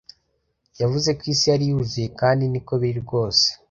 [0.81, 3.45] Yavuze ko isi yari yuzuye kandi niko biri rwose